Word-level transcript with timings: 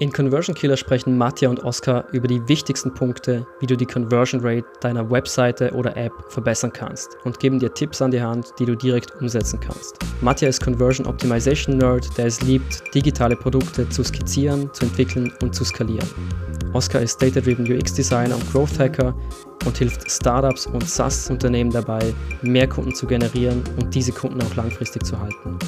In 0.00 0.12
Conversion 0.12 0.54
Killer 0.54 0.76
sprechen 0.76 1.18
Matja 1.18 1.48
und 1.48 1.64
Oskar 1.64 2.04
über 2.12 2.28
die 2.28 2.46
wichtigsten 2.46 2.94
Punkte, 2.94 3.44
wie 3.58 3.66
du 3.66 3.76
die 3.76 3.84
Conversion 3.84 4.40
Rate 4.44 4.64
deiner 4.80 5.10
Webseite 5.10 5.72
oder 5.72 5.96
App 5.96 6.12
verbessern 6.28 6.72
kannst 6.72 7.16
und 7.24 7.40
geben 7.40 7.58
dir 7.58 7.74
Tipps 7.74 8.00
an 8.00 8.12
die 8.12 8.22
Hand, 8.22 8.52
die 8.60 8.64
du 8.64 8.76
direkt 8.76 9.20
umsetzen 9.20 9.58
kannst. 9.58 9.98
Matja 10.20 10.48
ist 10.48 10.62
Conversion 10.62 11.04
Optimization 11.04 11.78
Nerd, 11.78 12.16
der 12.16 12.26
es 12.26 12.40
liebt, 12.42 12.94
digitale 12.94 13.34
Produkte 13.34 13.88
zu 13.88 14.04
skizzieren, 14.04 14.72
zu 14.72 14.84
entwickeln 14.84 15.32
und 15.42 15.52
zu 15.52 15.64
skalieren. 15.64 16.08
Oskar 16.74 17.02
ist 17.02 17.20
Data-Driven 17.20 17.66
UX 17.68 17.92
Designer 17.92 18.36
und 18.36 18.52
Growth 18.52 18.78
Hacker 18.78 19.16
und 19.66 19.78
hilft 19.78 20.08
Startups 20.08 20.68
und 20.68 20.88
SaaS-Unternehmen 20.88 21.72
dabei, 21.72 22.14
mehr 22.42 22.68
Kunden 22.68 22.94
zu 22.94 23.08
generieren 23.08 23.64
und 23.80 23.92
diese 23.92 24.12
Kunden 24.12 24.40
auch 24.42 24.54
langfristig 24.54 25.04
zu 25.04 25.18
halten. 25.18 25.58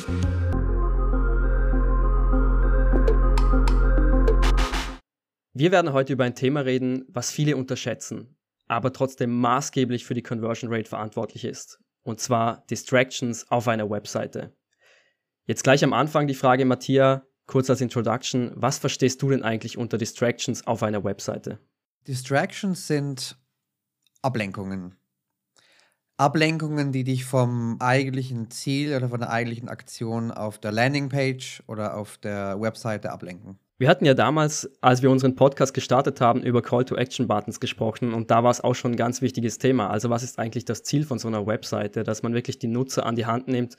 Wir 5.61 5.73
werden 5.73 5.93
heute 5.93 6.15
über 6.15 6.25
ein 6.25 6.35
Thema 6.35 6.61
reden, 6.61 7.05
was 7.09 7.31
viele 7.31 7.55
unterschätzen, 7.55 8.35
aber 8.67 8.95
trotzdem 8.95 9.29
maßgeblich 9.41 10.07
für 10.07 10.15
die 10.15 10.23
Conversion 10.23 10.73
Rate 10.73 10.89
verantwortlich 10.89 11.45
ist. 11.45 11.79
Und 12.01 12.19
zwar 12.19 12.65
Distractions 12.71 13.47
auf 13.51 13.69
einer 13.69 13.91
Webseite. 13.91 14.57
Jetzt 15.45 15.63
gleich 15.63 15.85
am 15.85 15.93
Anfang 15.93 16.27
die 16.27 16.35
Frage, 16.35 16.65
Matthias, 16.65 17.21
kurz 17.45 17.69
als 17.69 17.83
Introduction, 17.83 18.53
was 18.55 18.79
verstehst 18.79 19.21
du 19.21 19.29
denn 19.29 19.43
eigentlich 19.43 19.77
unter 19.77 19.99
Distractions 19.99 20.67
auf 20.67 20.83
einer 20.83 21.05
Webseite? 21.05 21.59
Distractions 22.09 22.87
sind 22.87 23.39
Ablenkungen. 24.23 24.97
Ablenkungen, 26.17 26.91
die 26.91 27.05
dich 27.05 27.27
vom 27.27 27.77
eigentlichen 27.81 28.51
Ziel 28.51 28.97
oder 28.97 29.11
von 29.11 29.21
der 29.21 29.29
eigentlichen 29.29 29.69
Aktion 29.69 30.31
auf 30.31 30.59
der 30.59 30.73
Landingpage 30.73 31.63
oder 31.67 31.99
auf 31.99 32.17
der 32.17 32.59
Webseite 32.63 33.13
ablenken. 33.13 33.60
Wir 33.81 33.89
hatten 33.89 34.05
ja 34.05 34.13
damals, 34.13 34.71
als 34.83 35.01
wir 35.01 35.11
unseren 35.11 35.37
Podcast 35.37 35.73
gestartet 35.73 36.21
haben, 36.21 36.43
über 36.43 36.61
Call-to-Action-Buttons 36.61 37.61
gesprochen 37.61 38.13
und 38.13 38.31
da 38.31 38.45
war 38.45 38.51
es 38.51 38.61
auch 38.61 38.75
schon 38.75 38.93
ein 38.93 38.97
ganz 38.97 39.23
wichtiges 39.23 39.57
Thema. 39.57 39.89
Also 39.89 40.11
was 40.11 40.23
ist 40.23 40.39
eigentlich 40.39 40.67
das 40.67 40.83
Ziel 40.83 41.07
von 41.07 41.19
so 41.19 41.29
einer 41.29 41.47
Webseite, 41.47 42.05
dass 42.05 42.23
man 42.23 42.35
wirklich 42.35 42.59
die 42.59 42.67
Nutzer 42.67 43.07
an 43.07 43.17
die 43.17 43.25
Hand 43.25 43.49
nimmt. 43.49 43.79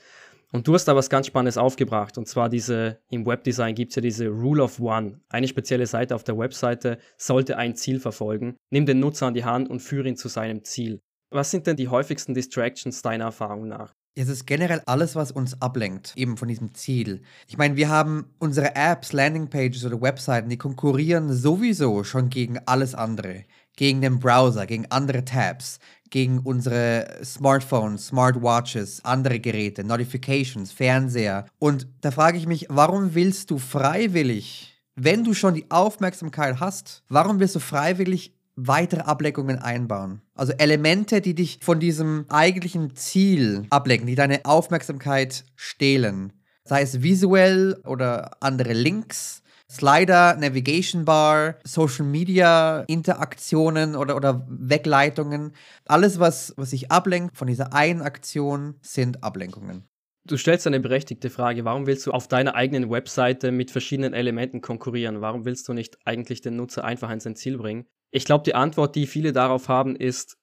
Und 0.50 0.66
du 0.66 0.74
hast 0.74 0.86
da 0.86 0.96
was 0.96 1.08
ganz 1.08 1.28
Spannendes 1.28 1.56
aufgebracht 1.56 2.18
und 2.18 2.26
zwar 2.26 2.48
diese, 2.48 2.98
im 3.10 3.24
Webdesign 3.26 3.76
gibt 3.76 3.92
es 3.92 3.94
ja 3.94 4.02
diese 4.02 4.26
Rule 4.26 4.64
of 4.64 4.80
One. 4.80 5.20
Eine 5.28 5.46
spezielle 5.46 5.86
Seite 5.86 6.16
auf 6.16 6.24
der 6.24 6.36
Webseite 6.36 6.98
sollte 7.16 7.56
ein 7.56 7.76
Ziel 7.76 8.00
verfolgen. 8.00 8.56
Nimm 8.70 8.86
den 8.86 8.98
Nutzer 8.98 9.28
an 9.28 9.34
die 9.34 9.44
Hand 9.44 9.70
und 9.70 9.78
führe 9.78 10.08
ihn 10.08 10.16
zu 10.16 10.26
seinem 10.26 10.64
Ziel. 10.64 10.98
Was 11.30 11.52
sind 11.52 11.68
denn 11.68 11.76
die 11.76 11.86
häufigsten 11.86 12.34
Distractions 12.34 13.02
deiner 13.02 13.26
Erfahrung 13.26 13.68
nach? 13.68 13.94
Es 14.14 14.28
ist 14.28 14.46
generell 14.46 14.82
alles, 14.84 15.16
was 15.16 15.32
uns 15.32 15.62
ablenkt, 15.62 16.12
eben 16.16 16.36
von 16.36 16.48
diesem 16.48 16.74
Ziel. 16.74 17.22
Ich 17.48 17.56
meine, 17.56 17.76
wir 17.76 17.88
haben 17.88 18.26
unsere 18.38 18.76
Apps, 18.76 19.14
Landingpages 19.14 19.86
oder 19.86 20.02
Webseiten, 20.02 20.50
die 20.50 20.58
konkurrieren 20.58 21.32
sowieso 21.32 22.04
schon 22.04 22.28
gegen 22.28 22.58
alles 22.66 22.94
andere. 22.94 23.44
Gegen 23.74 24.02
den 24.02 24.18
Browser, 24.18 24.66
gegen 24.66 24.84
andere 24.90 25.24
Tabs, 25.24 25.78
gegen 26.10 26.40
unsere 26.40 27.20
Smartphones, 27.24 28.08
Smartwatches, 28.08 29.02
andere 29.02 29.40
Geräte, 29.40 29.82
Notifications, 29.82 30.72
Fernseher. 30.72 31.46
Und 31.58 31.86
da 32.02 32.10
frage 32.10 32.36
ich 32.36 32.46
mich, 32.46 32.66
warum 32.68 33.14
willst 33.14 33.50
du 33.50 33.56
freiwillig, 33.56 34.78
wenn 34.94 35.24
du 35.24 35.32
schon 35.32 35.54
die 35.54 35.70
Aufmerksamkeit 35.70 36.60
hast, 36.60 37.02
warum 37.08 37.40
willst 37.40 37.54
du 37.54 37.60
freiwillig 37.60 38.34
weitere 38.56 39.00
Ablenkungen 39.02 39.58
einbauen. 39.58 40.22
Also 40.34 40.52
Elemente, 40.52 41.20
die 41.20 41.34
dich 41.34 41.58
von 41.62 41.80
diesem 41.80 42.26
eigentlichen 42.28 42.94
Ziel 42.96 43.66
ablenken, 43.70 44.06
die 44.06 44.14
deine 44.14 44.44
Aufmerksamkeit 44.44 45.44
stehlen. 45.56 46.32
Sei 46.64 46.82
es 46.82 47.02
visuell 47.02 47.80
oder 47.84 48.36
andere 48.40 48.72
Links, 48.72 49.42
Slider, 49.72 50.36
Navigation 50.36 51.06
Bar, 51.06 51.56
Social 51.64 52.04
Media 52.04 52.84
Interaktionen 52.88 53.96
oder, 53.96 54.16
oder 54.16 54.46
Wegleitungen. 54.48 55.52
Alles, 55.86 56.20
was, 56.20 56.52
was 56.58 56.70
sich 56.70 56.90
ablenkt 56.90 57.38
von 57.38 57.48
dieser 57.48 57.72
einen 57.72 58.02
Aktion, 58.02 58.74
sind 58.82 59.24
Ablenkungen. 59.24 59.88
Du 60.24 60.36
stellst 60.36 60.66
eine 60.66 60.78
berechtigte 60.78 61.30
Frage. 61.30 61.64
Warum 61.64 61.86
willst 61.86 62.06
du 62.06 62.12
auf 62.12 62.28
deiner 62.28 62.54
eigenen 62.54 62.90
Webseite 62.90 63.50
mit 63.50 63.70
verschiedenen 63.70 64.12
Elementen 64.12 64.60
konkurrieren? 64.60 65.22
Warum 65.22 65.46
willst 65.46 65.66
du 65.68 65.72
nicht 65.72 65.98
eigentlich 66.04 66.42
den 66.42 66.54
Nutzer 66.54 66.84
einfach 66.84 67.10
in 67.10 67.20
sein 67.20 67.34
Ziel 67.34 67.56
bringen? 67.56 67.86
Ich 68.12 68.24
glaube, 68.24 68.44
die 68.44 68.54
Antwort, 68.54 68.94
die 68.94 69.08
viele 69.08 69.32
darauf 69.32 69.68
haben, 69.68 69.96
ist, 69.96 70.38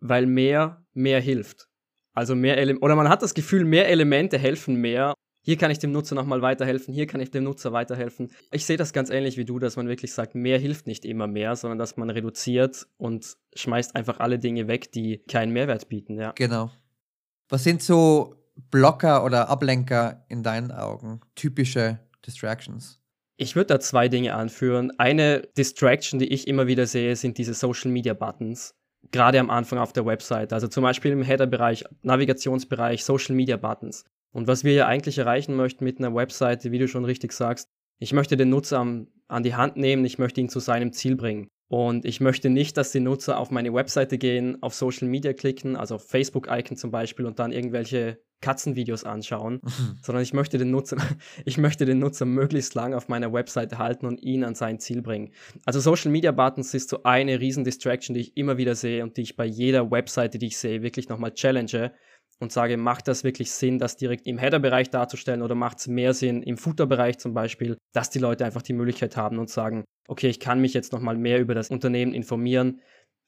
weil 0.00 0.26
mehr 0.26 0.84
mehr 0.94 1.20
hilft. 1.20 1.68
Also 2.12 2.34
mehr 2.34 2.56
Ele 2.58 2.78
oder 2.78 2.96
man 2.96 3.08
hat 3.08 3.22
das 3.22 3.34
Gefühl, 3.34 3.64
mehr 3.64 3.88
Elemente 3.88 4.38
helfen 4.38 4.76
mehr. 4.76 5.14
Hier 5.42 5.58
kann 5.58 5.70
ich 5.70 5.78
dem 5.78 5.92
Nutzer 5.92 6.14
nochmal 6.14 6.40
weiterhelfen, 6.40 6.94
hier 6.94 7.06
kann 7.06 7.20
ich 7.20 7.30
dem 7.30 7.44
Nutzer 7.44 7.72
weiterhelfen. 7.72 8.30
Ich 8.50 8.64
sehe 8.64 8.78
das 8.78 8.94
ganz 8.94 9.10
ähnlich 9.10 9.36
wie 9.36 9.44
du, 9.44 9.58
dass 9.58 9.76
man 9.76 9.88
wirklich 9.88 10.14
sagt, 10.14 10.34
mehr 10.34 10.58
hilft 10.58 10.86
nicht 10.86 11.04
immer 11.04 11.26
mehr, 11.26 11.54
sondern 11.54 11.78
dass 11.78 11.98
man 11.98 12.08
reduziert 12.08 12.86
und 12.96 13.36
schmeißt 13.54 13.94
einfach 13.94 14.20
alle 14.20 14.38
Dinge 14.38 14.68
weg, 14.68 14.90
die 14.92 15.18
keinen 15.28 15.52
Mehrwert 15.52 15.90
bieten, 15.90 16.18
ja. 16.18 16.32
Genau. 16.32 16.70
Was 17.50 17.62
sind 17.62 17.82
so 17.82 18.36
Blocker 18.70 19.22
oder 19.22 19.50
Ablenker 19.50 20.24
in 20.28 20.42
deinen 20.42 20.72
Augen? 20.72 21.20
Typische 21.34 21.98
Distractions? 22.26 23.03
Ich 23.36 23.56
würde 23.56 23.66
da 23.66 23.80
zwei 23.80 24.08
Dinge 24.08 24.34
anführen. 24.34 24.92
Eine 24.98 25.42
Distraction, 25.58 26.20
die 26.20 26.32
ich 26.32 26.46
immer 26.46 26.68
wieder 26.68 26.86
sehe, 26.86 27.16
sind 27.16 27.36
diese 27.36 27.54
Social 27.54 27.90
Media 27.90 28.14
Buttons. 28.14 28.74
Gerade 29.10 29.40
am 29.40 29.50
Anfang 29.50 29.80
auf 29.80 29.92
der 29.92 30.06
Website. 30.06 30.52
Also 30.52 30.68
zum 30.68 30.84
Beispiel 30.84 31.10
im 31.10 31.22
Header-Bereich, 31.22 31.84
Navigationsbereich, 32.02 33.04
Social 33.04 33.34
Media 33.34 33.56
Buttons. 33.56 34.04
Und 34.32 34.46
was 34.46 34.62
wir 34.62 34.72
ja 34.72 34.86
eigentlich 34.86 35.18
erreichen 35.18 35.56
möchten 35.56 35.84
mit 35.84 35.98
einer 35.98 36.14
Webseite, 36.14 36.70
wie 36.70 36.78
du 36.78 36.86
schon 36.86 37.04
richtig 37.04 37.32
sagst, 37.32 37.68
ich 37.98 38.12
möchte 38.12 38.36
den 38.36 38.50
Nutzer 38.50 38.78
am, 38.78 39.08
an 39.28 39.42
die 39.42 39.54
Hand 39.54 39.76
nehmen, 39.76 40.04
ich 40.04 40.18
möchte 40.18 40.40
ihn 40.40 40.48
zu 40.48 40.60
seinem 40.60 40.92
Ziel 40.92 41.16
bringen. 41.16 41.48
Und 41.68 42.04
ich 42.04 42.20
möchte 42.20 42.50
nicht, 42.50 42.76
dass 42.76 42.92
die 42.92 43.00
Nutzer 43.00 43.38
auf 43.38 43.50
meine 43.50 43.74
Webseite 43.74 44.16
gehen, 44.16 44.62
auf 44.62 44.74
Social 44.74 45.08
Media 45.08 45.32
klicken, 45.32 45.76
also 45.76 45.96
auf 45.96 46.08
Facebook-Icon 46.08 46.76
zum 46.76 46.90
Beispiel 46.92 47.26
und 47.26 47.38
dann 47.38 47.52
irgendwelche 47.52 48.18
Katzenvideos 48.44 49.04
anschauen, 49.04 49.60
mhm. 49.62 49.98
sondern 50.02 50.22
ich 50.22 50.34
möchte 50.34 50.58
den 50.58 50.70
Nutzer, 50.70 50.98
ich 51.46 51.56
möchte 51.56 51.86
den 51.86 51.98
Nutzer 51.98 52.26
möglichst 52.26 52.74
lang 52.74 52.92
auf 52.92 53.08
meiner 53.08 53.32
Webseite 53.32 53.78
halten 53.78 54.04
und 54.04 54.22
ihn 54.22 54.44
an 54.44 54.54
sein 54.54 54.78
Ziel 54.78 55.00
bringen. 55.00 55.32
Also 55.64 55.80
Social 55.80 56.10
Media 56.10 56.30
Buttons 56.30 56.74
ist 56.74 56.90
so 56.90 57.02
eine 57.04 57.40
riesen 57.40 57.64
Distraction, 57.64 58.14
die 58.14 58.20
ich 58.20 58.36
immer 58.36 58.58
wieder 58.58 58.74
sehe 58.74 59.02
und 59.02 59.16
die 59.16 59.22
ich 59.22 59.36
bei 59.36 59.46
jeder 59.46 59.90
Webseite, 59.90 60.38
die 60.38 60.48
ich 60.48 60.58
sehe, 60.58 60.82
wirklich 60.82 61.08
nochmal 61.08 61.32
challenge 61.32 61.92
und 62.40 62.52
sage, 62.52 62.76
macht 62.76 63.08
das 63.08 63.24
wirklich 63.24 63.50
Sinn, 63.50 63.78
das 63.78 63.96
direkt 63.96 64.26
im 64.26 64.38
Header-Bereich 64.38 64.90
darzustellen 64.90 65.40
oder 65.40 65.54
macht 65.54 65.78
es 65.78 65.88
mehr 65.88 66.12
Sinn 66.12 66.42
im 66.42 66.58
Footer-Bereich 66.58 67.18
zum 67.18 67.32
Beispiel, 67.32 67.78
dass 67.92 68.10
die 68.10 68.18
Leute 68.18 68.44
einfach 68.44 68.62
die 68.62 68.72
Möglichkeit 68.74 69.16
haben 69.16 69.38
und 69.38 69.48
sagen, 69.48 69.84
okay, 70.08 70.28
ich 70.28 70.40
kann 70.40 70.60
mich 70.60 70.74
jetzt 70.74 70.92
nochmal 70.92 71.16
mehr 71.16 71.40
über 71.40 71.54
das 71.54 71.70
Unternehmen 71.70 72.12
informieren, 72.12 72.82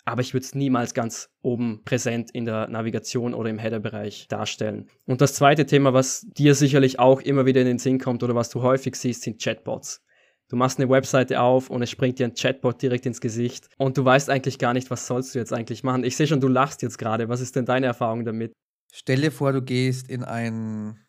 aber 0.06 0.22
ich 0.22 0.32
würde 0.32 0.44
es 0.44 0.54
niemals 0.54 0.94
ganz 0.94 1.28
oben 1.42 1.82
präsent 1.84 2.30
in 2.30 2.46
der 2.46 2.68
Navigation 2.68 3.34
oder 3.34 3.50
im 3.50 3.58
Header-Bereich 3.58 4.28
darstellen. 4.28 4.88
Und 5.04 5.20
das 5.20 5.34
zweite 5.34 5.66
Thema, 5.66 5.92
was 5.92 6.26
dir 6.30 6.54
sicherlich 6.54 7.00
auch 7.00 7.20
immer 7.20 7.44
wieder 7.44 7.60
in 7.60 7.66
den 7.66 7.78
Sinn 7.78 7.98
kommt 7.98 8.22
oder 8.22 8.36
was 8.36 8.48
du 8.48 8.62
häufig 8.62 8.94
siehst, 8.94 9.22
sind 9.22 9.42
Chatbots. 9.42 10.02
Du 10.48 10.54
machst 10.54 10.78
eine 10.78 10.88
Webseite 10.88 11.40
auf 11.40 11.70
und 11.70 11.82
es 11.82 11.90
springt 11.90 12.20
dir 12.20 12.26
ein 12.26 12.34
Chatbot 12.34 12.80
direkt 12.80 13.04
ins 13.04 13.20
Gesicht 13.20 13.68
und 13.78 13.98
du 13.98 14.04
weißt 14.04 14.30
eigentlich 14.30 14.60
gar 14.60 14.74
nicht, 14.74 14.92
was 14.92 15.08
sollst 15.08 15.34
du 15.34 15.40
jetzt 15.40 15.52
eigentlich 15.52 15.82
machen. 15.82 16.04
Ich 16.04 16.16
sehe 16.16 16.28
schon, 16.28 16.40
du 16.40 16.46
lachst 16.46 16.82
jetzt 16.82 16.98
gerade. 16.98 17.28
Was 17.28 17.40
ist 17.40 17.56
denn 17.56 17.64
deine 17.64 17.86
Erfahrung 17.86 18.24
damit? 18.24 18.52
Stell 18.92 19.20
dir 19.20 19.32
vor, 19.32 19.52
du 19.52 19.60
gehst 19.60 20.08
in 20.08 20.22
ein, 20.22 21.00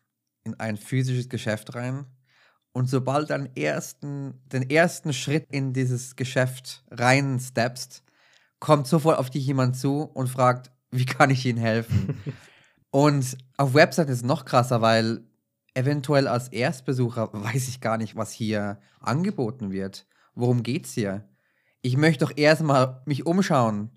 in 0.44 0.60
ein 0.60 0.76
physisches 0.76 1.30
Geschäft 1.30 1.76
rein 1.76 2.08
und 2.74 2.90
sobald 2.90 3.30
du 3.30 3.50
ersten, 3.56 4.42
den 4.52 4.70
ersten 4.70 5.14
Schritt 5.14 5.46
in 5.52 5.74
dieses 5.74 6.16
Geschäft 6.16 6.84
rein 6.90 7.40
steppst, 7.40 8.04
kommt 8.60 8.88
sofort 8.88 9.20
auf 9.20 9.30
dich 9.30 9.46
jemand 9.46 9.76
zu 9.76 10.04
und 10.04 10.28
fragt, 10.28 10.72
wie 10.92 11.06
kann 11.06 11.30
ich 11.30 11.46
Ihnen 11.46 11.60
helfen? 11.60 12.18
und 12.92 13.38
auf 13.58 13.74
Website 13.74 14.10
ist 14.10 14.18
es 14.18 14.24
noch 14.24 14.46
krasser, 14.46 14.82
weil 14.82 15.22
eventuell 15.74 16.28
als 16.28 16.48
Erstbesucher 16.50 17.30
weiß 17.34 17.68
ich 17.68 17.82
gar 17.82 17.98
nicht, 17.98 18.16
was 18.16 18.32
hier 18.32 18.80
angeboten 19.00 19.72
wird. 19.72 20.08
Worum 20.34 20.64
geht's 20.64 20.94
hier? 20.94 21.28
Ich 21.82 21.98
möchte 21.98 22.26
doch 22.26 22.36
erstmal 22.36 23.02
mich 23.06 23.26
umschauen, 23.26 23.92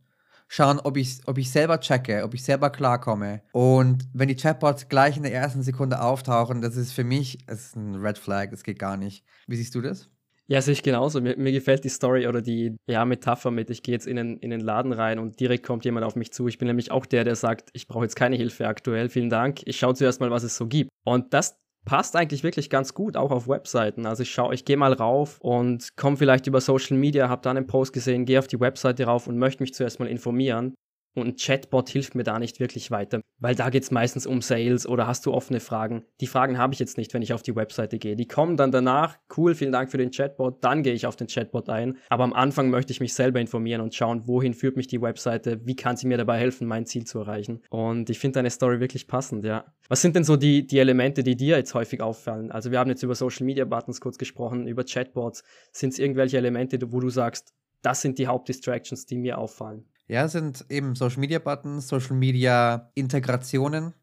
schauen, 0.46 0.78
ob 0.78 0.96
ich, 0.96 1.20
ob 1.26 1.38
ich 1.38 1.50
selber 1.50 1.80
checke, 1.80 2.22
ob 2.24 2.34
ich 2.34 2.44
selber 2.44 2.70
klarkomme. 2.70 3.42
Und 3.52 4.08
wenn 4.12 4.28
die 4.28 4.36
Chatbots 4.36 4.88
gleich 4.88 5.16
in 5.16 5.22
der 5.22 5.32
ersten 5.32 5.62
Sekunde 5.62 6.02
auftauchen, 6.02 6.60
das 6.60 6.76
ist 6.76 6.92
für 6.92 7.04
mich, 7.04 7.38
das 7.46 7.66
ist 7.66 7.76
ein 7.76 7.94
Red 7.96 8.18
Flag, 8.18 8.50
das 8.50 8.62
geht 8.62 8.78
gar 8.78 8.96
nicht. 8.96 9.24
Wie 9.46 9.56
siehst 9.56 9.74
du 9.74 9.80
das? 9.80 10.10
Ja, 10.50 10.60
sehe 10.60 10.72
ich 10.72 10.82
genauso. 10.82 11.20
Mir, 11.20 11.36
mir, 11.36 11.52
gefällt 11.52 11.84
die 11.84 11.88
Story 11.88 12.26
oder 12.26 12.42
die 12.42 12.76
ja, 12.88 13.04
Metapher 13.04 13.52
mit, 13.52 13.70
ich 13.70 13.84
gehe 13.84 13.92
jetzt 13.92 14.08
in 14.08 14.16
den, 14.16 14.36
in 14.38 14.50
den 14.50 14.58
Laden 14.58 14.92
rein 14.92 15.20
und 15.20 15.38
direkt 15.38 15.64
kommt 15.64 15.84
jemand 15.84 16.04
auf 16.04 16.16
mich 16.16 16.32
zu. 16.32 16.48
Ich 16.48 16.58
bin 16.58 16.66
nämlich 16.66 16.90
auch 16.90 17.06
der, 17.06 17.22
der 17.22 17.36
sagt, 17.36 17.70
ich 17.72 17.86
brauche 17.86 18.02
jetzt 18.02 18.16
keine 18.16 18.34
Hilfe 18.34 18.66
aktuell, 18.66 19.08
vielen 19.08 19.30
Dank. 19.30 19.60
Ich 19.66 19.78
schaue 19.78 19.94
zuerst 19.94 20.20
mal, 20.20 20.32
was 20.32 20.42
es 20.42 20.56
so 20.56 20.66
gibt. 20.66 20.90
Und 21.06 21.32
das 21.34 21.56
passt 21.84 22.16
eigentlich 22.16 22.42
wirklich 22.42 22.68
ganz 22.68 22.94
gut, 22.94 23.16
auch 23.16 23.30
auf 23.30 23.46
Webseiten. 23.46 24.06
Also 24.06 24.24
ich 24.24 24.32
schaue, 24.32 24.52
ich 24.52 24.64
gehe 24.64 24.76
mal 24.76 24.92
rauf 24.92 25.38
und 25.40 25.96
komme 25.96 26.16
vielleicht 26.16 26.48
über 26.48 26.60
Social 26.60 26.96
Media, 26.96 27.28
habe 27.28 27.42
da 27.42 27.50
einen 27.50 27.68
Post 27.68 27.92
gesehen, 27.92 28.24
gehe 28.24 28.40
auf 28.40 28.48
die 28.48 28.58
Webseite 28.58 29.04
rauf 29.04 29.28
und 29.28 29.38
möchte 29.38 29.62
mich 29.62 29.72
zuerst 29.72 30.00
mal 30.00 30.08
informieren. 30.08 30.74
Und 31.14 31.26
ein 31.26 31.36
Chatbot 31.36 31.88
hilft 31.88 32.14
mir 32.14 32.22
da 32.22 32.38
nicht 32.38 32.60
wirklich 32.60 32.90
weiter, 32.92 33.20
weil 33.38 33.56
da 33.56 33.70
geht 33.70 33.82
es 33.82 33.90
meistens 33.90 34.26
um 34.26 34.42
Sales 34.42 34.86
oder 34.86 35.08
hast 35.08 35.26
du 35.26 35.32
offene 35.32 35.58
Fragen. 35.58 36.04
Die 36.20 36.28
Fragen 36.28 36.56
habe 36.56 36.72
ich 36.72 36.78
jetzt 36.78 36.98
nicht, 36.98 37.12
wenn 37.14 37.22
ich 37.22 37.32
auf 37.32 37.42
die 37.42 37.56
Webseite 37.56 37.98
gehe. 37.98 38.14
Die 38.14 38.28
kommen 38.28 38.56
dann 38.56 38.70
danach, 38.70 39.18
cool, 39.36 39.56
vielen 39.56 39.72
Dank 39.72 39.90
für 39.90 39.98
den 39.98 40.12
Chatbot, 40.12 40.62
dann 40.62 40.84
gehe 40.84 40.92
ich 40.92 41.06
auf 41.06 41.16
den 41.16 41.26
Chatbot 41.26 41.68
ein. 41.68 41.98
Aber 42.10 42.22
am 42.22 42.32
Anfang 42.32 42.70
möchte 42.70 42.92
ich 42.92 43.00
mich 43.00 43.14
selber 43.14 43.40
informieren 43.40 43.80
und 43.80 43.94
schauen, 43.94 44.28
wohin 44.28 44.54
führt 44.54 44.76
mich 44.76 44.86
die 44.86 45.02
Webseite, 45.02 45.60
wie 45.66 45.74
kann 45.74 45.96
sie 45.96 46.06
mir 46.06 46.16
dabei 46.16 46.38
helfen, 46.38 46.68
mein 46.68 46.86
Ziel 46.86 47.04
zu 47.04 47.18
erreichen. 47.18 47.62
Und 47.70 48.08
ich 48.08 48.20
finde 48.20 48.36
deine 48.36 48.50
Story 48.50 48.78
wirklich 48.78 49.08
passend, 49.08 49.44
ja. 49.44 49.64
Was 49.88 50.02
sind 50.02 50.14
denn 50.14 50.24
so 50.24 50.36
die, 50.36 50.64
die 50.64 50.78
Elemente, 50.78 51.24
die 51.24 51.34
dir 51.34 51.56
jetzt 51.56 51.74
häufig 51.74 52.00
auffallen? 52.00 52.52
Also 52.52 52.70
wir 52.70 52.78
haben 52.78 52.90
jetzt 52.90 53.02
über 53.02 53.16
Social 53.16 53.44
Media 53.44 53.64
Buttons 53.64 54.00
kurz 54.00 54.16
gesprochen, 54.16 54.68
über 54.68 54.84
Chatbots. 54.84 55.42
Sind 55.72 55.92
es 55.92 55.98
irgendwelche 55.98 56.36
Elemente, 56.36 56.78
wo 56.92 57.00
du 57.00 57.10
sagst, 57.10 57.52
das 57.82 58.00
sind 58.00 58.18
die 58.18 58.26
Hauptdistractions, 58.26 59.06
die 59.06 59.16
mir 59.16 59.38
auffallen? 59.38 59.86
Ja, 60.10 60.26
sind 60.26 60.66
eben 60.70 60.96
Social 60.96 61.20
Media 61.20 61.38
Buttons, 61.38 61.86
Social 61.86 62.16
Media 62.16 62.90
Integrationen, 62.96 63.94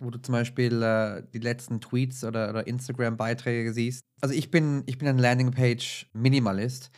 wo 0.00 0.08
du 0.10 0.22
zum 0.22 0.34
Beispiel 0.34 0.80
äh, 0.80 1.24
die 1.34 1.40
letzten 1.40 1.80
Tweets 1.80 2.22
oder, 2.22 2.50
oder 2.50 2.68
Instagram-Beiträge 2.68 3.72
siehst. 3.72 4.04
Also 4.20 4.32
ich 4.32 4.52
bin, 4.52 4.84
ich 4.86 4.96
bin 4.96 5.08
ein 5.08 5.18
Landingpage-Minimalist. 5.18 6.92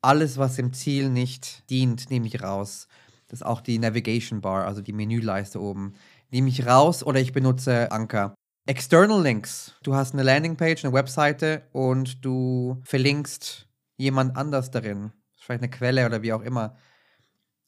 Alles, 0.00 0.38
was 0.38 0.56
dem 0.56 0.72
Ziel 0.72 1.10
nicht 1.10 1.68
dient, 1.68 2.08
nehme 2.08 2.26
ich 2.26 2.42
raus. 2.42 2.88
Das 3.26 3.40
ist 3.40 3.46
auch 3.46 3.60
die 3.60 3.78
Navigation 3.78 4.40
Bar, 4.40 4.64
also 4.64 4.80
die 4.80 4.94
Menüleiste 4.94 5.60
oben. 5.60 5.92
Nehme 6.30 6.48
ich 6.48 6.66
raus 6.66 7.04
oder 7.04 7.20
ich 7.20 7.34
benutze 7.34 7.92
Anker. 7.92 8.34
External 8.64 9.22
Links. 9.22 9.74
Du 9.82 9.94
hast 9.94 10.14
eine 10.14 10.22
Landingpage, 10.22 10.82
eine 10.82 10.94
Webseite 10.94 11.68
und 11.72 12.24
du 12.24 12.80
verlinkst 12.84 13.68
jemand 13.98 14.34
anders 14.34 14.70
darin. 14.70 15.12
Vielleicht 15.36 15.62
eine 15.62 15.70
Quelle 15.70 16.06
oder 16.06 16.22
wie 16.22 16.32
auch 16.32 16.42
immer. 16.42 16.74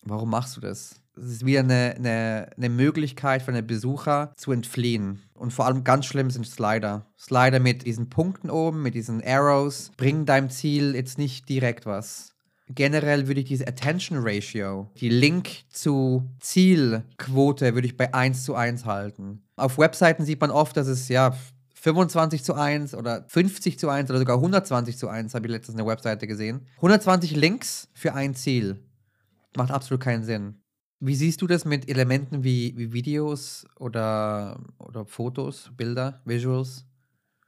Warum 0.03 0.31
machst 0.31 0.57
du 0.57 0.61
das? 0.61 0.97
Es 1.17 1.25
ist 1.25 1.47
wieder 1.47 1.61
eine, 1.61 1.95
eine, 1.97 2.51
eine 2.57 2.69
Möglichkeit 2.69 3.43
für 3.43 3.53
einen 3.53 3.67
Besucher 3.67 4.33
zu 4.37 4.53
entfliehen. 4.53 5.23
Und 5.35 5.53
vor 5.53 5.67
allem 5.67 5.85
ganz 5.85 6.07
schlimm 6.07 6.31
sind 6.31 6.47
Slider. 6.47 7.07
Slider 7.19 7.61
mit 7.61 7.85
diesen 7.85 8.09
Punkten 8.09 8.49
oben, 8.49 8.83
mit 8.83 8.95
diesen 8.95 9.23
Arrows, 9.23 9.91
bringen 9.97 10.25
deinem 10.25 10.49
Ziel 10.49 10.95
jetzt 10.95 11.19
nicht 11.19 11.49
direkt 11.49 11.85
was. 11.85 12.33
Generell 12.69 13.27
würde 13.27 13.41
ich 13.41 13.49
diese 13.49 13.67
Attention 13.67 14.19
Ratio, 14.23 14.89
die 14.97 15.09
Link 15.09 15.49
zu 15.71 16.31
Zielquote, 16.39 17.75
würde 17.75 17.89
ich 17.89 17.97
bei 17.97 18.15
1 18.15 18.45
zu 18.45 18.55
1 18.55 18.85
halten. 18.85 19.43
Auf 19.57 19.77
Webseiten 19.77 20.25
sieht 20.25 20.41
man 20.41 20.53
oft, 20.53 20.77
dass 20.77 20.87
es 20.87 21.09
ja 21.09 21.35
25 21.75 22.45
zu 22.45 22.55
1 22.55 22.95
oder 22.95 23.25
50 23.27 23.79
zu 23.79 23.89
1 23.89 24.09
oder 24.11 24.21
sogar 24.21 24.37
120 24.37 24.97
zu 24.97 25.09
1, 25.09 25.35
habe 25.35 25.47
ich 25.47 25.53
letztens 25.53 25.79
eine 25.79 25.87
Webseite 25.89 26.29
gesehen. 26.29 26.67
120 26.77 27.35
Links 27.35 27.89
für 27.93 28.15
ein 28.15 28.37
Ziel. 28.37 28.79
Macht 29.57 29.71
absolut 29.71 30.03
keinen 30.03 30.23
Sinn. 30.23 30.63
Wie 31.01 31.15
siehst 31.15 31.41
du 31.41 31.47
das 31.47 31.65
mit 31.65 31.89
Elementen 31.89 32.45
wie, 32.45 32.75
wie 32.77 32.93
Videos 32.93 33.67
oder, 33.79 34.61
oder 34.79 35.07
Fotos, 35.07 35.71
Bilder, 35.77 36.21
Visuals? 36.27 36.85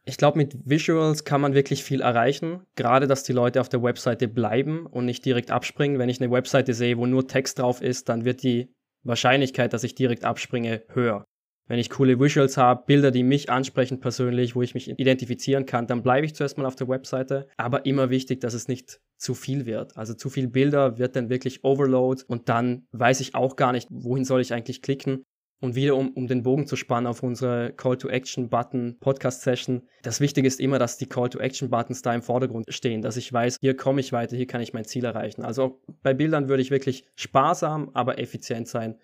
Ich 0.04 0.16
glaube, 0.16 0.38
mit 0.38 0.56
Visuals 0.64 1.25
kann 1.25 1.40
man 1.40 1.54
wirklich 1.54 1.84
viel 1.84 2.00
erreichen. 2.00 2.62
Gerade, 2.75 3.06
dass 3.06 3.22
die 3.22 3.32
Leute 3.32 3.60
auf 3.60 3.69
der 3.69 3.82
Webseite 3.82 4.26
bleiben 4.26 4.87
und 4.87 5.04
nicht 5.04 5.25
direkt 5.25 5.50
abspringen. 5.50 5.99
Wenn 5.99 6.08
ich 6.08 6.20
eine 6.20 6.32
Webseite 6.32 6.75
sehe, 6.75 6.96
wo 6.96 7.06
nur 7.06 7.28
Text 7.28 7.58
drauf 7.58 7.82
ist, 7.82 8.08
dann 8.08 8.25
wird 8.25 8.43
die 8.43 8.72
Wahrscheinlichkeit, 9.05 9.72
dass 9.72 9.84
ich 9.84 9.94
direkt 9.94 10.25
abspringe, 10.25 10.82
höher. 10.88 11.25
Wenn 11.72 11.78
ich 11.78 11.88
coole 11.88 12.20
Visuals 12.20 12.58
habe, 12.58 12.84
Bilder, 12.84 13.10
die 13.10 13.22
mich 13.22 13.48
ansprechen 13.48 13.98
persönlich, 13.98 14.54
wo 14.54 14.60
ich 14.60 14.74
mich 14.74 14.90
identifizieren 14.90 15.64
kann, 15.64 15.86
dann 15.86 16.02
bleibe 16.02 16.26
ich 16.26 16.34
zuerst 16.34 16.58
mal 16.58 16.66
auf 16.66 16.76
der 16.76 16.86
Webseite. 16.86 17.48
Aber 17.56 17.86
immer 17.86 18.10
wichtig, 18.10 18.40
dass 18.40 18.52
es 18.52 18.69
nicht 18.69 19.00
zu 19.16 19.32
viel 19.32 19.64
wird. 19.64 19.96
Also 19.96 20.12
zu 20.12 20.28
viel 20.28 20.48
Bilder 20.48 20.98
wird 20.98 21.16
dann 21.16 21.30
wirklich 21.30 21.64
Overload 21.64 22.24
und 22.28 22.50
dann 22.50 22.86
weiß 22.92 23.20
ich 23.20 23.34
auch 23.34 23.56
gar 23.56 23.72
nicht, 23.72 23.88
wohin 23.90 24.26
soll 24.26 24.42
ich 24.42 24.52
eigentlich 24.52 24.82
klicken. 24.82 25.24
Und 25.62 25.74
wieder, 25.74 25.96
um, 25.96 26.10
um 26.10 26.26
den 26.26 26.42
Bogen 26.42 26.66
zu 26.66 26.76
spannen 26.76 27.06
auf 27.06 27.22
unsere 27.22 27.72
Call-to-Action-Button 27.72 28.98
Podcast-Session. 29.00 29.88
Das 30.02 30.20
Wichtige 30.20 30.48
ist 30.48 30.60
immer, 30.60 30.78
dass 30.78 30.98
die 30.98 31.06
Call-to-Action-Buttons 31.06 32.02
da 32.02 32.14
im 32.14 32.20
Vordergrund 32.20 32.66
stehen, 32.69 33.00
dass 33.00 33.16
ich 33.16 33.32
weiß, 33.32 33.56
hier 33.62 33.76
komme 33.76 34.00
ich 34.00 34.12
weiter, 34.12 34.36
hier 34.36 34.46
kann 34.46 34.60
ich 34.60 34.74
mein 34.74 34.84
Ziel 34.84 35.06
erreichen. 35.06 35.42
Also 35.42 35.80
bei 36.02 36.12
Bildern 36.12 36.50
würde 36.50 36.60
ich 36.60 36.70
wirklich 36.70 37.06
sparsam, 37.14 37.88
aber 37.94 38.19
effizient 38.19 38.69
sein, 38.69 38.98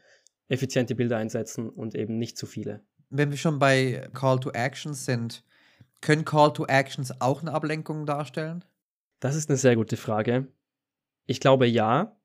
effiziente 0.49 0.95
Bilder 0.95 1.19
einsetzen 1.19 1.69
und 1.69 1.95
eben 1.95 2.19
nicht 2.19 2.37
zu 2.37 2.47
viele. 2.47 2.81
Wenn 3.11 3.31
wir 3.31 3.39
schon 3.39 3.59
bei 3.59 4.09
Call-to-Actions 4.15 5.05
sind, 5.05 5.45
können 6.01 6.25
Call-to-Actions 6.25 7.21
auch 7.21 7.43
eine 7.43 7.53
Ablenkung 7.53 8.07
darstellen? 8.07 8.65
Das 9.21 9.35
ist 9.35 9.49
eine 9.49 9.59
sehr 9.59 9.77
gute 9.77 9.97
Frage. 9.97 10.47
Ich 11.27 11.41
glaube 11.41 11.67
ja. 11.67 12.17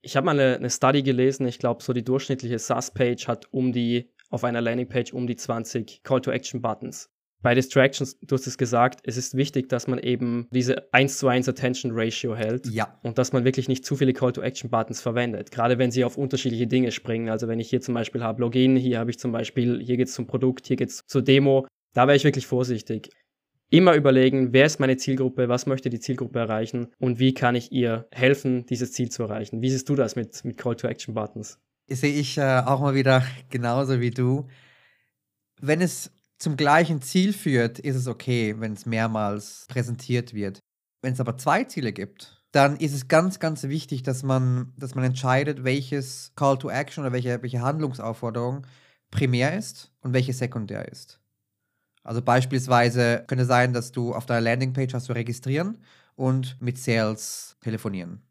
Ich 0.00 0.16
habe 0.16 0.26
mal 0.26 0.38
eine, 0.38 0.56
eine 0.56 0.70
Study 0.70 1.02
gelesen, 1.02 1.46
ich 1.46 1.58
glaube, 1.58 1.82
so 1.82 1.92
die 1.92 2.04
durchschnittliche 2.04 2.58
SaaS-Page 2.58 3.26
hat 3.26 3.52
um 3.52 3.72
die, 3.72 4.10
auf 4.28 4.44
einer 4.44 4.60
Landingpage 4.60 5.12
um 5.12 5.26
die 5.26 5.36
20 5.36 6.02
Call-to-Action-Buttons. 6.02 7.10
Bei 7.44 7.54
Distractions, 7.54 8.18
du 8.20 8.36
hast 8.36 8.46
es 8.46 8.56
gesagt, 8.56 9.00
es 9.04 9.18
ist 9.18 9.36
wichtig, 9.36 9.68
dass 9.68 9.86
man 9.86 9.98
eben 9.98 10.48
diese 10.50 10.90
1 10.94 11.18
zu 11.18 11.28
1 11.28 11.46
Attention 11.46 11.92
Ratio 11.94 12.34
hält. 12.34 12.66
Ja. 12.68 12.98
Und 13.02 13.18
dass 13.18 13.34
man 13.34 13.44
wirklich 13.44 13.68
nicht 13.68 13.84
zu 13.84 13.96
viele 13.96 14.14
Call-to-Action-Buttons 14.14 15.02
verwendet. 15.02 15.50
Gerade 15.50 15.76
wenn 15.76 15.90
sie 15.90 16.06
auf 16.06 16.16
unterschiedliche 16.16 16.66
Dinge 16.66 16.90
springen. 16.90 17.28
Also 17.28 17.46
wenn 17.46 17.60
ich 17.60 17.68
hier 17.68 17.82
zum 17.82 17.92
Beispiel 17.92 18.22
habe 18.22 18.40
Login, 18.40 18.76
hier 18.76 18.98
habe 18.98 19.10
ich 19.10 19.18
zum 19.18 19.30
Beispiel, 19.30 19.78
hier 19.82 19.98
geht 19.98 20.08
es 20.08 20.14
zum 20.14 20.26
Produkt, 20.26 20.66
hier 20.66 20.76
geht 20.76 20.88
es 20.88 21.02
zur 21.06 21.20
Demo. 21.20 21.66
Da 21.92 22.06
wäre 22.06 22.16
ich 22.16 22.24
wirklich 22.24 22.46
vorsichtig 22.46 23.10
immer 23.68 23.94
überlegen, 23.94 24.54
wer 24.54 24.64
ist 24.64 24.80
meine 24.80 24.96
Zielgruppe, 24.96 25.50
was 25.50 25.66
möchte 25.66 25.90
die 25.90 26.00
Zielgruppe 26.00 26.38
erreichen 26.38 26.94
und 26.98 27.18
wie 27.18 27.34
kann 27.34 27.56
ich 27.56 27.72
ihr 27.72 28.08
helfen, 28.10 28.64
dieses 28.66 28.92
Ziel 28.92 29.10
zu 29.10 29.24
erreichen. 29.24 29.60
Wie 29.60 29.68
siehst 29.68 29.88
du 29.90 29.96
das 29.96 30.16
mit, 30.16 30.42
mit 30.46 30.56
Call-to-Action-Buttons? 30.56 31.58
Sehe 31.88 32.14
ich 32.14 32.38
äh, 32.38 32.62
auch 32.64 32.80
mal 32.80 32.94
wieder 32.94 33.22
genauso 33.50 34.00
wie 34.00 34.10
du. 34.10 34.46
Wenn 35.60 35.82
es 35.82 36.10
zum 36.44 36.56
gleichen 36.56 37.00
Ziel 37.00 37.32
führt, 37.32 37.78
ist 37.78 37.96
es 37.96 38.06
okay, 38.06 38.54
wenn 38.58 38.74
es 38.74 38.84
mehrmals 38.84 39.64
präsentiert 39.68 40.34
wird. 40.34 40.58
Wenn 41.02 41.14
es 41.14 41.20
aber 41.20 41.38
zwei 41.38 41.64
Ziele 41.64 41.92
gibt, 41.92 42.42
dann 42.52 42.76
ist 42.76 42.92
es 42.92 43.08
ganz, 43.08 43.40
ganz 43.40 43.64
wichtig, 43.64 44.02
dass 44.02 44.22
man, 44.22 44.72
dass 44.76 44.94
man 44.94 45.04
entscheidet, 45.04 45.64
welches 45.64 46.32
Call 46.36 46.58
to 46.58 46.68
Action 46.68 47.02
oder 47.02 47.12
welche, 47.14 47.42
welche 47.42 47.62
Handlungsaufforderung 47.62 48.66
primär 49.10 49.56
ist 49.56 49.90
und 50.02 50.12
welche 50.12 50.34
sekundär 50.34 50.86
ist. 50.86 51.18
Also 52.02 52.20
beispielsweise 52.20 53.24
könnte 53.26 53.46
sein, 53.46 53.72
dass 53.72 53.90
du 53.90 54.14
auf 54.14 54.26
deiner 54.26 54.42
Landingpage 54.42 54.92
hast 54.92 55.08
du 55.08 55.14
registrieren 55.14 55.78
und 56.14 56.60
mit 56.60 56.76
Sales 56.76 57.56
telefonieren. 57.62 58.22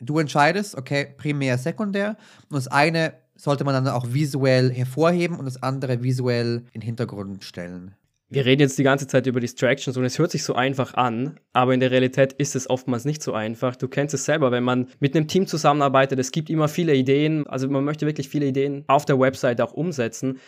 Du 0.00 0.18
entscheidest, 0.18 0.74
okay, 0.74 1.14
primär, 1.18 1.58
sekundär. 1.58 2.16
Und 2.48 2.56
das 2.56 2.68
eine 2.68 3.12
sollte 3.38 3.64
man 3.64 3.72
dann 3.72 3.88
auch 3.94 4.12
visuell 4.12 4.70
hervorheben 4.72 5.38
und 5.38 5.46
das 5.46 5.62
andere 5.62 6.02
visuell 6.02 6.64
in 6.72 6.80
den 6.80 6.82
Hintergrund 6.82 7.44
stellen. 7.44 7.94
Wir 8.30 8.44
reden 8.44 8.60
jetzt 8.60 8.76
die 8.78 8.82
ganze 8.82 9.06
Zeit 9.06 9.26
über 9.26 9.40
Distractions 9.40 9.96
und 9.96 10.04
es 10.04 10.18
hört 10.18 10.30
sich 10.30 10.44
so 10.44 10.54
einfach 10.54 10.92
an, 10.94 11.40
aber 11.54 11.72
in 11.72 11.80
der 11.80 11.90
Realität 11.90 12.34
ist 12.34 12.56
es 12.56 12.68
oftmals 12.68 13.06
nicht 13.06 13.22
so 13.22 13.32
einfach. 13.32 13.74
Du 13.74 13.88
kennst 13.88 14.12
es 14.12 14.26
selber, 14.26 14.50
wenn 14.50 14.64
man 14.64 14.88
mit 15.00 15.16
einem 15.16 15.28
Team 15.28 15.46
zusammenarbeitet, 15.46 16.18
es 16.18 16.30
gibt 16.30 16.50
immer 16.50 16.68
viele 16.68 16.94
Ideen, 16.94 17.46
also 17.46 17.68
man 17.68 17.84
möchte 17.84 18.04
wirklich 18.04 18.28
viele 18.28 18.44
Ideen 18.44 18.84
auf 18.86 19.06
der 19.06 19.18
Website 19.18 19.62
auch 19.62 19.72
umsetzen. 19.72 20.40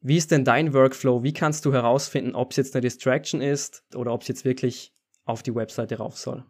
Wie 0.00 0.16
ist 0.16 0.30
denn 0.30 0.44
dein 0.44 0.72
Workflow? 0.72 1.22
Wie 1.22 1.34
kannst 1.34 1.66
du 1.66 1.72
herausfinden, 1.72 2.34
ob 2.34 2.52
es 2.52 2.56
jetzt 2.56 2.74
eine 2.74 2.82
Distraction 2.82 3.42
ist 3.42 3.82
oder 3.94 4.14
ob 4.14 4.22
es 4.22 4.28
jetzt 4.28 4.46
wirklich 4.46 4.94
auf 5.26 5.42
die 5.42 5.54
Webseite 5.54 5.98
rauf 5.98 6.16
soll? 6.16 6.44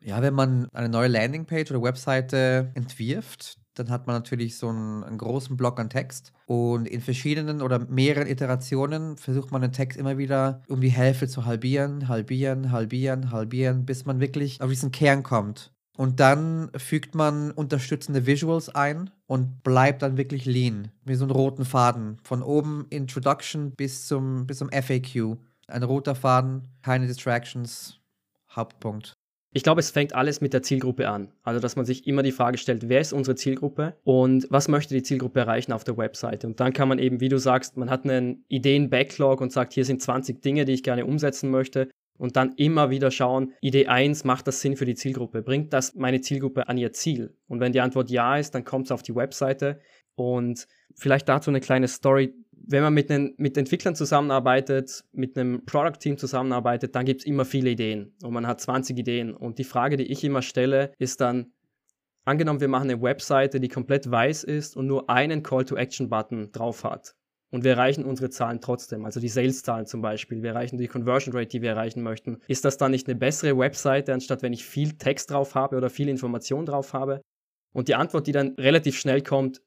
Ja, 0.00 0.22
wenn 0.22 0.32
man 0.32 0.68
eine 0.72 0.88
neue 0.88 1.08
Landingpage 1.08 1.70
oder 1.70 1.82
Webseite 1.82 2.70
entwirft, 2.74 3.58
dann 3.78 3.90
hat 3.90 4.06
man 4.06 4.16
natürlich 4.16 4.56
so 4.56 4.68
einen, 4.68 5.04
einen, 5.04 5.18
großen 5.18 5.56
Block 5.56 5.78
an 5.78 5.90
Text. 5.90 6.32
Und 6.46 6.86
in 6.86 7.00
verschiedenen 7.00 7.62
oder 7.62 7.78
mehreren 7.78 8.26
Iterationen 8.26 9.16
versucht 9.16 9.52
man 9.52 9.62
den 9.62 9.72
Text 9.72 9.98
immer 9.98 10.18
wieder 10.18 10.62
um 10.68 10.80
die 10.80 10.88
Hälfte 10.88 11.28
zu 11.28 11.44
halbieren, 11.44 12.08
halbieren, 12.08 12.72
halbieren, 12.72 13.30
halbieren, 13.30 13.86
bis 13.86 14.04
man 14.04 14.20
wirklich 14.20 14.60
auf 14.60 14.70
diesen 14.70 14.92
Kern 14.92 15.22
kommt. 15.22 15.72
Und 15.96 16.20
dann 16.20 16.70
fügt 16.76 17.16
man 17.16 17.50
unterstützende 17.50 18.24
Visuals 18.24 18.68
ein 18.68 19.10
und 19.26 19.64
bleibt 19.64 20.02
dann 20.02 20.16
wirklich 20.16 20.44
lean. 20.44 20.92
Wie 21.04 21.16
so 21.16 21.24
einen 21.24 21.32
roten 21.32 21.64
Faden. 21.64 22.18
Von 22.22 22.42
oben 22.42 22.86
Introduction 22.90 23.72
bis 23.72 24.06
zum, 24.06 24.46
bis 24.46 24.58
zum 24.58 24.70
FAQ. 24.70 25.38
Ein 25.66 25.82
roter 25.82 26.14
Faden, 26.14 26.68
keine 26.82 27.08
Distractions. 27.08 27.98
Hauptpunkt. 28.54 29.17
Ich 29.58 29.64
glaube, 29.64 29.80
es 29.80 29.90
fängt 29.90 30.14
alles 30.14 30.40
mit 30.40 30.52
der 30.52 30.62
Zielgruppe 30.62 31.08
an. 31.08 31.32
Also, 31.42 31.58
dass 31.58 31.74
man 31.74 31.84
sich 31.84 32.06
immer 32.06 32.22
die 32.22 32.30
Frage 32.30 32.58
stellt, 32.58 32.88
wer 32.88 33.00
ist 33.00 33.12
unsere 33.12 33.34
Zielgruppe 33.34 33.96
und 34.04 34.46
was 34.50 34.68
möchte 34.68 34.94
die 34.94 35.02
Zielgruppe 35.02 35.40
erreichen 35.40 35.72
auf 35.72 35.82
der 35.82 35.96
Webseite? 35.96 36.46
Und 36.46 36.60
dann 36.60 36.72
kann 36.72 36.86
man 36.86 37.00
eben, 37.00 37.18
wie 37.18 37.28
du 37.28 37.40
sagst, 37.40 37.76
man 37.76 37.90
hat 37.90 38.04
einen 38.04 38.44
Ideen-Backlog 38.46 39.40
und 39.40 39.50
sagt, 39.50 39.72
hier 39.72 39.84
sind 39.84 40.00
20 40.00 40.40
Dinge, 40.42 40.64
die 40.64 40.74
ich 40.74 40.84
gerne 40.84 41.04
umsetzen 41.04 41.50
möchte 41.50 41.88
und 42.18 42.36
dann 42.36 42.52
immer 42.52 42.90
wieder 42.90 43.10
schauen, 43.10 43.52
Idee 43.60 43.88
1, 43.88 44.22
macht 44.22 44.46
das 44.46 44.60
Sinn 44.60 44.76
für 44.76 44.84
die 44.84 44.94
Zielgruppe? 44.94 45.42
Bringt 45.42 45.72
das 45.72 45.96
meine 45.96 46.20
Zielgruppe 46.20 46.68
an 46.68 46.78
ihr 46.78 46.92
Ziel? 46.92 47.34
Und 47.48 47.58
wenn 47.58 47.72
die 47.72 47.80
Antwort 47.80 48.10
ja 48.10 48.36
ist, 48.38 48.54
dann 48.54 48.64
kommt 48.64 48.86
es 48.86 48.92
auf 48.92 49.02
die 49.02 49.16
Webseite 49.16 49.80
und 50.14 50.68
vielleicht 50.94 51.28
dazu 51.28 51.50
eine 51.50 51.60
kleine 51.60 51.88
Story. 51.88 52.32
Wenn 52.70 52.82
man 52.82 52.92
mit, 52.92 53.08
den, 53.08 53.34
mit 53.38 53.56
Entwicklern 53.56 53.94
zusammenarbeitet, 53.94 55.04
mit 55.12 55.38
einem 55.38 55.64
Product-Team 55.64 56.18
zusammenarbeitet, 56.18 56.94
dann 56.94 57.06
gibt 57.06 57.22
es 57.22 57.26
immer 57.26 57.44
viele 57.44 57.70
Ideen 57.70 58.14
und 58.22 58.32
man 58.32 58.46
hat 58.46 58.60
20 58.60 58.98
Ideen. 58.98 59.34
Und 59.34 59.58
die 59.58 59.64
Frage, 59.64 59.96
die 59.96 60.04
ich 60.04 60.22
immer 60.22 60.42
stelle, 60.42 60.92
ist 60.98 61.20
dann, 61.20 61.52
Angenommen, 62.28 62.60
wir 62.60 62.68
machen 62.68 62.90
eine 62.90 63.00
Webseite, 63.00 63.58
die 63.58 63.68
komplett 63.68 64.10
weiß 64.10 64.44
ist 64.44 64.76
und 64.76 64.86
nur 64.86 65.08
einen 65.08 65.42
Call-to-Action-Button 65.42 66.52
drauf 66.52 66.84
hat. 66.84 67.14
Und 67.50 67.64
wir 67.64 67.70
erreichen 67.70 68.04
unsere 68.04 68.28
Zahlen 68.28 68.60
trotzdem, 68.60 69.06
also 69.06 69.18
die 69.18 69.30
Sales-Zahlen 69.30 69.86
zum 69.86 70.02
Beispiel. 70.02 70.42
Wir 70.42 70.50
erreichen 70.50 70.76
die 70.76 70.88
Conversion 70.88 71.34
Rate, 71.34 71.48
die 71.48 71.62
wir 71.62 71.70
erreichen 71.70 72.02
möchten. 72.02 72.42
Ist 72.46 72.66
das 72.66 72.76
dann 72.76 72.90
nicht 72.90 73.08
eine 73.08 73.16
bessere 73.16 73.56
Webseite, 73.56 74.12
anstatt 74.12 74.42
wenn 74.42 74.52
ich 74.52 74.66
viel 74.66 74.98
Text 74.98 75.30
drauf 75.30 75.54
habe 75.54 75.74
oder 75.78 75.88
viel 75.88 76.10
Information 76.10 76.66
drauf 76.66 76.92
habe? 76.92 77.22
Und 77.72 77.88
die 77.88 77.94
Antwort, 77.94 78.26
die 78.26 78.32
dann 78.32 78.56
relativ 78.58 78.98
schnell 78.98 79.22
kommt, 79.22 79.62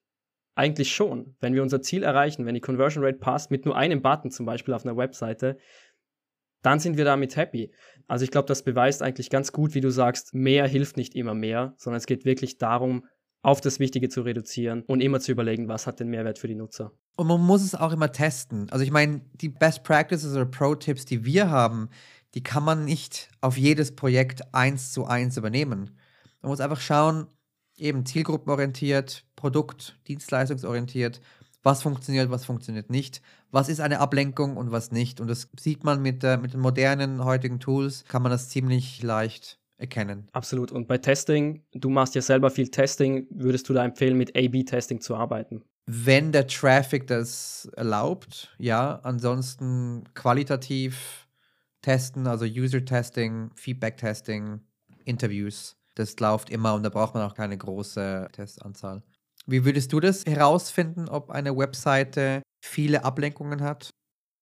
eigentlich 0.55 0.93
schon. 0.93 1.35
Wenn 1.39 1.53
wir 1.53 1.63
unser 1.63 1.81
Ziel 1.81 2.03
erreichen, 2.03 2.45
wenn 2.45 2.55
die 2.55 2.61
Conversion 2.61 3.03
Rate 3.03 3.19
passt, 3.19 3.51
mit 3.51 3.65
nur 3.65 3.75
einem 3.75 4.01
Button 4.01 4.31
zum 4.31 4.45
Beispiel 4.45 4.73
auf 4.73 4.85
einer 4.85 4.97
Webseite, 4.97 5.57
dann 6.61 6.79
sind 6.79 6.97
wir 6.97 7.05
damit 7.05 7.35
happy. 7.35 7.71
Also 8.07 8.23
ich 8.23 8.31
glaube, 8.31 8.47
das 8.47 8.63
beweist 8.63 9.01
eigentlich 9.01 9.29
ganz 9.29 9.51
gut, 9.51 9.73
wie 9.73 9.81
du 9.81 9.89
sagst, 9.89 10.33
mehr 10.33 10.67
hilft 10.67 10.97
nicht 10.97 11.15
immer 11.15 11.33
mehr, 11.33 11.73
sondern 11.77 11.97
es 11.97 12.05
geht 12.05 12.25
wirklich 12.25 12.57
darum, 12.57 13.05
auf 13.43 13.61
das 13.61 13.79
Wichtige 13.79 14.09
zu 14.09 14.21
reduzieren 14.21 14.83
und 14.83 15.01
immer 15.01 15.19
zu 15.19 15.31
überlegen, 15.31 15.67
was 15.67 15.87
hat 15.87 15.99
den 15.99 16.09
Mehrwert 16.09 16.37
für 16.37 16.47
die 16.47 16.55
Nutzer. 16.55 16.91
Und 17.15 17.27
man 17.27 17.41
muss 17.41 17.63
es 17.63 17.73
auch 17.73 17.91
immer 17.91 18.11
testen. 18.11 18.69
Also 18.69 18.83
ich 18.83 18.91
meine, 18.91 19.21
die 19.33 19.49
Best 19.49 19.83
Practices 19.83 20.35
oder 20.35 20.45
Pro-Tipps, 20.45 21.05
die 21.05 21.25
wir 21.25 21.49
haben, 21.49 21.89
die 22.35 22.43
kann 22.43 22.63
man 22.63 22.85
nicht 22.85 23.29
auf 23.41 23.57
jedes 23.57 23.95
Projekt 23.95 24.53
eins 24.53 24.91
zu 24.91 25.05
eins 25.05 25.37
übernehmen. 25.37 25.97
Man 26.41 26.51
muss 26.51 26.61
einfach 26.61 26.79
schauen, 26.79 27.27
eben 27.77 28.05
zielgruppenorientiert, 28.05 29.25
Produkt, 29.35 29.97
Dienstleistungsorientiert 30.07 31.21
was 31.63 31.83
funktioniert, 31.83 32.29
was 32.31 32.45
funktioniert 32.45 32.89
nicht, 32.89 33.21
was 33.51 33.69
ist 33.69 33.81
eine 33.81 33.99
Ablenkung 33.99 34.57
und 34.57 34.71
was 34.71 34.91
nicht. 34.91 35.21
Und 35.21 35.27
das 35.27 35.49
sieht 35.59 35.83
man 35.83 36.01
mit, 36.01 36.23
äh, 36.23 36.37
mit 36.37 36.53
den 36.53 36.59
modernen 36.59 37.23
heutigen 37.23 37.59
Tools, 37.59 38.05
kann 38.07 38.23
man 38.23 38.31
das 38.31 38.49
ziemlich 38.49 39.03
leicht 39.03 39.59
erkennen. 39.77 40.27
Absolut. 40.31 40.71
Und 40.71 40.87
bei 40.87 40.97
Testing, 40.97 41.63
du 41.73 41.89
machst 41.89 42.15
ja 42.15 42.21
selber 42.21 42.49
viel 42.49 42.69
Testing, 42.69 43.27
würdest 43.31 43.67
du 43.69 43.73
da 43.73 43.83
empfehlen, 43.83 44.17
mit 44.17 44.35
A-B-Testing 44.35 45.01
zu 45.01 45.15
arbeiten? 45.15 45.63
Wenn 45.87 46.31
der 46.31 46.47
Traffic 46.47 47.07
das 47.07 47.69
erlaubt, 47.75 48.55
ja. 48.59 48.99
Ansonsten 49.03 50.03
qualitativ 50.13 51.27
testen, 51.81 52.27
also 52.27 52.45
User-Testing, 52.45 53.51
Feedback-Testing, 53.55 54.61
Interviews. 55.05 55.75
Das 55.95 56.19
läuft 56.19 56.49
immer 56.49 56.73
und 56.73 56.83
da 56.83 56.89
braucht 56.89 57.13
man 57.13 57.23
auch 57.23 57.33
keine 57.33 57.57
große 57.57 58.29
Testanzahl. 58.31 59.03
Wie 59.45 59.65
würdest 59.65 59.91
du 59.91 59.99
das 59.99 60.25
herausfinden, 60.25 61.09
ob 61.09 61.29
eine 61.29 61.57
Webseite 61.57 62.41
viele 62.63 63.03
Ablenkungen 63.03 63.61
hat? 63.61 63.89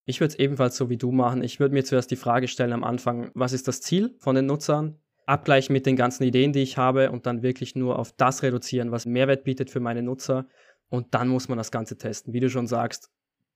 Ich 0.04 0.20
würde 0.20 0.32
es 0.32 0.38
ebenfalls 0.38 0.76
so 0.76 0.90
wie 0.90 0.96
du 0.96 1.10
machen. 1.12 1.42
Ich 1.42 1.60
würde 1.60 1.74
mir 1.74 1.84
zuerst 1.84 2.10
die 2.10 2.16
Frage 2.16 2.48
stellen 2.48 2.72
am 2.72 2.84
Anfang, 2.84 3.30
was 3.34 3.52
ist 3.52 3.68
das 3.68 3.80
Ziel 3.80 4.16
von 4.18 4.34
den 4.34 4.46
Nutzern? 4.46 4.98
Abgleichen 5.26 5.72
mit 5.72 5.86
den 5.86 5.96
ganzen 5.96 6.24
Ideen, 6.24 6.52
die 6.52 6.62
ich 6.62 6.76
habe 6.76 7.12
und 7.12 7.26
dann 7.26 7.42
wirklich 7.42 7.76
nur 7.76 7.98
auf 7.98 8.12
das 8.12 8.42
reduzieren, 8.42 8.90
was 8.90 9.06
Mehrwert 9.06 9.44
bietet 9.44 9.70
für 9.70 9.80
meine 9.80 10.02
Nutzer. 10.02 10.46
Und 10.88 11.14
dann 11.14 11.28
muss 11.28 11.48
man 11.48 11.56
das 11.56 11.70
Ganze 11.70 11.96
testen. 11.96 12.32
Wie 12.32 12.40
du 12.40 12.50
schon 12.50 12.66
sagst, 12.66 13.10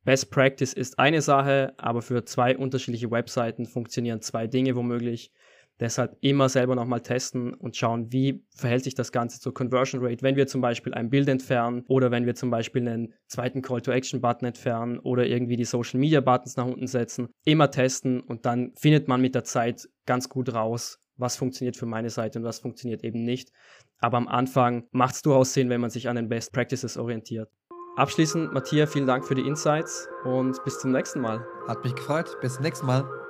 Best 0.05 0.31
Practice 0.31 0.73
ist 0.75 0.99
eine 0.99 1.23
Sache, 1.23 1.75
aber 1.79 2.03
für 2.03 2.25
zwei 2.25 2.57
unterschiedliche 2.57 3.11
Webseiten 3.11 3.67
funktionieren 3.67 4.21
zwei 4.21 4.47
Dinge 4.47 4.77
womöglich. 4.77 5.33
Deshalb 5.81 6.17
immer 6.21 6.49
selber 6.49 6.77
nochmal 6.77 7.01
testen 7.01 7.53
und 7.53 7.77
schauen, 7.77 8.13
wie 8.13 8.45
verhält 8.55 8.85
sich 8.85 8.95
das 8.95 9.11
Ganze 9.11 9.41
zur 9.41 9.53
Conversion 9.55 10.05
Rate, 10.05 10.23
wenn 10.23 10.37
wir 10.37 10.47
zum 10.47 10.61
Beispiel 10.61 10.95
ein 10.95 11.11
Bild 11.11 11.29
entfernen 11.29 11.85
oder 11.89 12.11
wenn 12.11 12.27
wir 12.27 12.35
zum 12.37 12.51
Beispiel 12.51 12.89
einen 12.89 13.13
zweiten 13.27 13.61
Call-to-Action-Button 13.61 14.47
entfernen 14.47 14.99
oder 15.01 15.27
irgendwie 15.27 15.57
die 15.57 15.65
Social-Media-Buttons 15.65 16.57
nach 16.57 16.67
unten 16.67 16.87
setzen. 16.87 17.29
Immer 17.45 17.71
testen 17.71 18.21
und 18.21 18.47
dann 18.47 18.73
findet 18.77 19.09
man 19.09 19.21
mit 19.21 19.35
der 19.35 19.45
Zeit 19.45 19.89
ganz 20.07 20.29
gut 20.29 20.55
raus, 20.55 21.01
was 21.17 21.37
funktioniert 21.37 21.77
für 21.77 21.87
meine 21.87 22.11
Seite 22.11 22.39
und 22.39 22.45
was 22.45 22.61
funktioniert 22.61 23.03
eben 23.03 23.25
nicht. 23.25 23.51
Aber 23.99 24.17
am 24.17 24.29
Anfang 24.29 24.87
macht 24.93 25.17
es 25.17 25.23
durchaus 25.23 25.55
Sinn, 25.55 25.71
wenn 25.71 25.81
man 25.81 25.91
sich 25.91 26.09
an 26.09 26.17
den 26.17 26.29
Best 26.29 26.53
Practices 26.53 26.97
orientiert. 26.97 27.51
Abschließend, 27.97 28.53
Matthias, 28.53 28.93
vielen 28.93 29.07
Dank 29.07 29.25
für 29.25 29.37
die 29.37 29.47
Insights 29.47 30.09
und 30.25 30.63
bis 30.65 30.81
zum 30.81 30.91
nächsten 30.93 31.21
Mal. 31.21 31.47
Hat 31.69 31.85
mich 31.85 31.95
gefreut. 31.95 32.37
Bis 32.41 32.55
zum 32.55 32.65
nächsten 32.65 32.87
Mal. 32.87 33.24